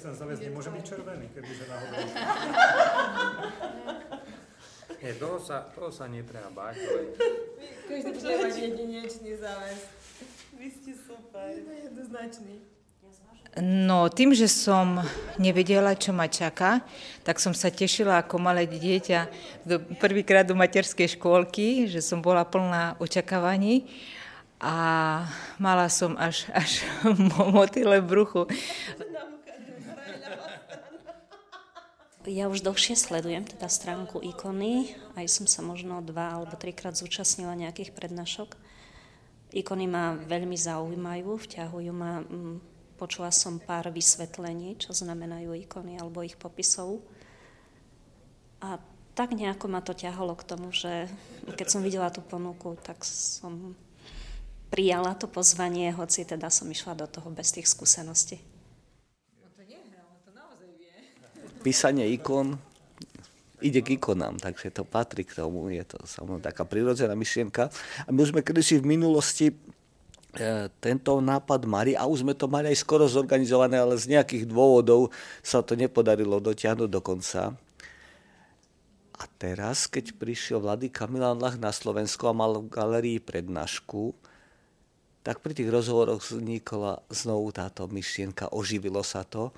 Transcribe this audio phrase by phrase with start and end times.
[0.00, 2.00] ten záväz nemôže byť červený, kebyže náhodou.
[5.00, 7.02] Nie, toho sa, toho sa netreba báť, ale...
[7.88, 9.80] Každý bude mať jedinečný záväz.
[10.60, 11.56] Vy ste super.
[11.56, 12.60] Jednoznačný.
[13.58, 15.02] No, tým, že som
[15.34, 16.86] nevedela, čo ma čaká,
[17.26, 19.26] tak som sa tešila ako malé dieťa
[19.66, 23.90] do, prvýkrát do materskej škôlky, že som bola plná očakávaní
[24.62, 24.76] a
[25.58, 26.84] mala som až, až
[27.56, 28.42] motyle v bruchu.
[32.28, 37.56] Ja už dlhšie sledujem teda stránku ikony, aj som sa možno dva alebo trikrát zúčastnila
[37.56, 38.60] nejakých prednášok.
[39.56, 46.20] Ikony ma veľmi zaujímajú, vťahujú ma mm, Počula som pár vysvetlení, čo znamenajú ikony alebo
[46.20, 47.00] ich popisov.
[48.60, 48.76] A
[49.16, 51.08] tak nejako ma to ťahalo k tomu, že
[51.48, 53.72] keď som videla tú ponuku, tak som
[54.68, 58.44] prijala to pozvanie, hoci teda som išla do toho bez tých skúseností.
[59.40, 60.92] No to nehra, on to naozaj vie.
[61.60, 62.56] Písanie ikon
[63.60, 67.68] ide k ikonám, takže to patrí k tomu, je to samozrejme taká prirodzená myšlienka.
[68.04, 69.52] A my už sme kedysi v minulosti
[70.30, 74.46] E, tento nápad mali a už sme to mali aj skoro zorganizované, ale z nejakých
[74.46, 75.10] dôvodov
[75.42, 77.50] sa to nepodarilo dotiahnuť do konca.
[79.18, 84.14] A teraz, keď prišiel Vladyka Milan Lach na Slovensko a mal v galerii prednášku,
[85.26, 89.50] tak pri tých rozhovoroch vznikla znovu táto myšlienka, oživilo sa to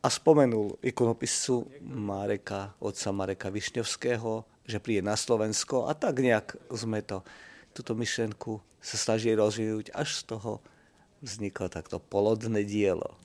[0.00, 7.04] a spomenul ikonopiscu Mareka, otca Mareka Višňovského, že príde na Slovensko a tak nejak sme
[7.04, 7.20] to,
[7.76, 10.64] túto myšlienku sa snaží rozvíjať, až z toho
[11.20, 13.20] vzniklo takto polodné dielo.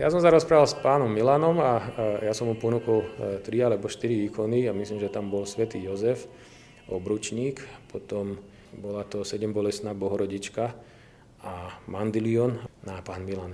[0.00, 1.76] Ja som sa rozprával s pánom Milanom a
[2.24, 3.08] ja som mu ponúkol e,
[3.44, 6.24] tri alebo štyri ikony a myslím, že tam bol svätý Jozef,
[6.88, 7.60] obručník,
[7.92, 8.40] potom
[8.80, 10.72] bola to sedembolesná bohorodička
[11.44, 12.56] a mandilion.
[12.80, 13.52] No a pán Milan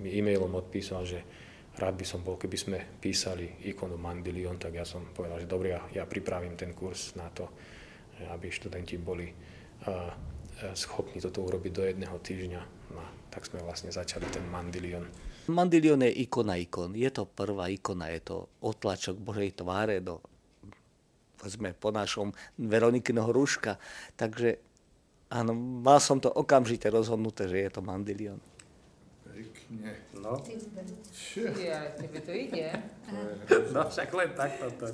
[0.00, 1.20] mi e-mailom odpísal, že
[1.76, 5.76] rád by som bol, keby sme písali ikonu mandilion, tak ja som povedal, že dobre,
[5.76, 7.52] ja, ja pripravím ten kurz na to,
[8.32, 9.28] aby študenti boli
[10.72, 12.62] schopní toto urobiť do jedného týždňa.
[12.96, 15.04] No, tak sme vlastne začali ten mandilion.
[15.50, 16.94] Mandilion je ikona ikon.
[16.94, 20.22] Je to prvá ikona, je to otlačok Božej tváre do,
[21.38, 23.82] povedzme, po našom Veronikynoho rúška.
[24.14, 24.62] Takže
[25.34, 28.38] áno, mal som to okamžite rozhodnuté, že je to Mandilion.
[29.26, 29.98] Pekne.
[30.14, 30.38] No.
[31.58, 32.70] Ja, tebe to ide.
[33.74, 34.70] no však len takto.
[34.78, 34.86] To,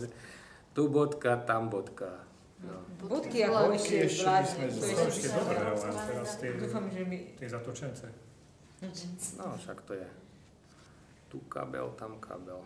[0.73, 2.25] tu bodka, tam bodka.
[2.59, 2.81] No.
[3.07, 4.27] Bodky ako ešte Ešte
[4.67, 5.79] by sme to ešte dobre, ale
[6.11, 7.37] teraz tie, Dúfam, že mi...
[7.39, 8.07] tie zatočence.
[9.39, 10.07] No však to je
[11.29, 12.61] tu kabel, tam kabel.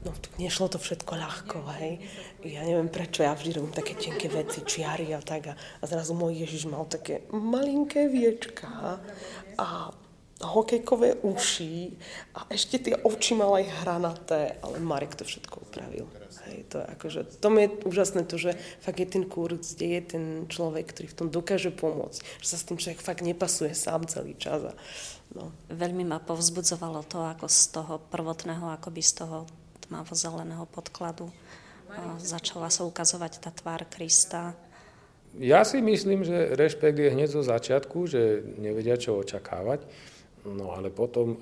[0.00, 2.00] No, tu nešlo to všetko ľahko, hej.
[2.40, 5.52] Ja neviem prečo, ja vždy robím také tenké veci, čiary a tak.
[5.52, 8.96] A, a zrazu môj Ježiš mal také malinké viečka
[9.60, 9.92] a
[10.40, 11.94] hokejkové uši
[12.32, 16.08] a ešte tie oči mal aj hranaté, ale Marek to všetko upravil.
[16.48, 19.86] Hej, to, je akože, to mi je úžasné to, že fakt je ten kurz, kde
[20.00, 23.76] je ten človek, ktorý v tom dokáže pomôcť, že sa s tým človek fakt nepasuje
[23.76, 24.64] sám celý čas.
[24.64, 24.72] A,
[25.36, 25.52] no.
[25.68, 29.44] Veľmi ma povzbudzovalo to, ako z toho prvotného, akoby z toho
[29.86, 31.28] tmavo-zeleného podkladu
[32.22, 34.54] začala sa ukazovať tá tvár Krista.
[35.38, 39.86] Ja si myslím, že rešpekt je hneď zo začiatku, že nevedia, čo očakávať.
[40.48, 41.36] No ale potom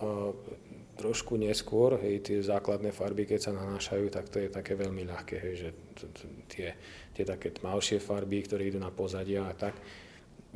[0.98, 5.36] trošku neskôr, hej, tie základné farby, keď sa nanášajú, tak to je také veľmi ľahké,
[5.38, 5.68] hej, že
[6.50, 6.74] tie,
[7.14, 9.78] tie také tmavšie farby, ktoré idú na pozadia a tak,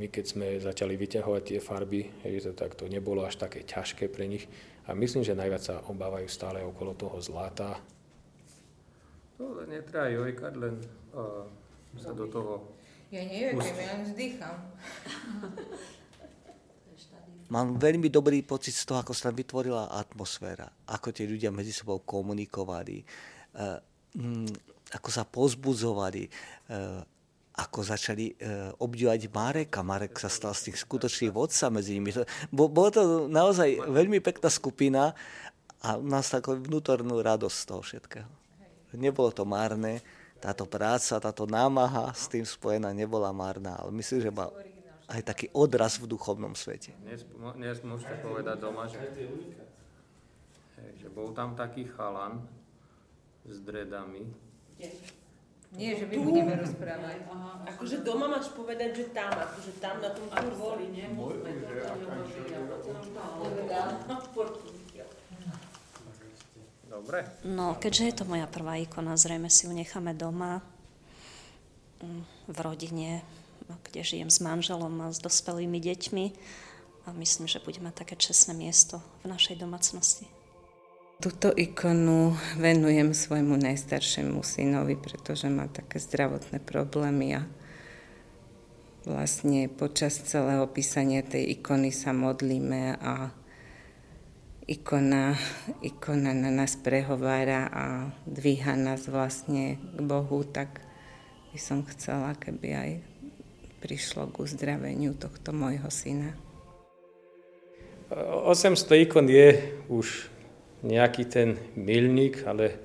[0.02, 4.11] my keď sme začali vyťahovať tie farby, hej, to, tak to nebolo až také ťažké
[4.11, 4.50] pre nich
[4.90, 7.78] a myslím, že najviac sa obávajú stále okolo toho zlata.
[9.38, 10.75] To netreba jojkať, len
[11.14, 11.46] uh,
[11.94, 12.67] sa do toho...
[13.14, 14.56] Ja neviem, ja len vzdychám.
[17.52, 21.69] Mám veľmi dobrý pocit z toho, ako sa tam vytvorila atmosféra, ako tie ľudia medzi
[21.69, 23.76] sebou komunikovali, eh,
[24.16, 24.49] mm,
[24.96, 27.00] ako sa pozbudzovali, eh,
[27.52, 29.84] ako začali eh, obdivovať Mareka.
[29.84, 32.08] Marek sa stal z tých skutočných vodca medzi nimi.
[32.49, 35.12] Bolo to naozaj veľmi pekná skupina
[35.84, 38.31] a nás takú vnútornú radosť z toho všetkého.
[38.96, 40.00] Nebolo to márne,
[40.40, 44.48] táto práca, táto námaha s tým spojená nebola márna, ale myslím, že ma
[45.12, 46.97] aj taký odraz v duchovnom svete.
[47.05, 48.99] Dnes, dnes môžete povedať doma, že,
[50.97, 52.41] že bol tam taký chalan
[53.44, 54.25] s dredami
[55.73, 57.25] Nie, že my budeme rozprávať.
[57.64, 60.29] Akože doma máš povedať, že tam, akože tam na tom
[64.37, 64.73] kurzi.
[66.93, 67.25] Dobre.
[67.49, 70.61] No, keďže je to moja prvá ikona, zrejme si ju necháme doma,
[72.05, 73.25] mm, v rodine,
[73.80, 76.24] kde žijem s manželom a s dospelými deťmi
[77.06, 80.26] a myslím, že bude mať také čestné miesto v našej domácnosti.
[81.22, 87.42] Túto ikonu venujem svojmu najstaršiemu synovi, pretože má také zdravotné problémy a
[89.06, 93.30] vlastne počas celého písania tej ikony sa modlíme a
[94.66, 95.38] ikona,
[95.82, 97.84] ikona na nás prehovára a
[98.26, 100.82] dvíha nás vlastne k Bohu, tak
[101.54, 102.90] by som chcela, keby aj
[103.82, 106.31] prišlo k uzdraveniu tohto môjho syna.
[108.14, 110.31] 800 ikon je už
[110.87, 112.79] nejaký ten milník, ale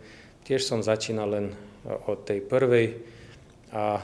[0.48, 1.46] tiež som začínal len
[1.86, 2.98] od tej prvej
[3.70, 4.02] a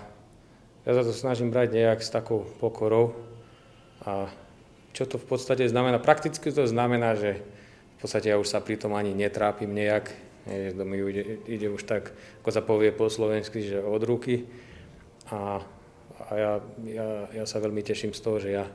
[0.84, 3.16] ja sa to snažím brať nejak s takou pokorou
[4.04, 4.28] a
[4.92, 5.98] čo to v podstate znamená?
[5.98, 10.12] Prakticky to znamená, že v podstate ja už sa pri tom ani netrápim nejak,
[10.44, 12.12] že to mi ide, ide už tak,
[12.44, 14.44] ako sa povie po slovensky, že od ruky
[15.32, 15.64] a,
[16.34, 16.54] a ja,
[16.90, 18.66] ja, ja sa veľmi teším z toho, že ja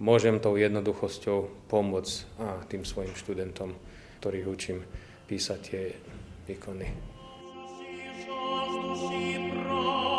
[0.00, 3.76] môžem tou jednoduchosťou pomôcť a, tým svojim študentom,
[4.24, 4.80] ktorých učím
[5.28, 5.92] písať tie.
[6.46, 6.64] Duši,
[8.80, 10.15] duši,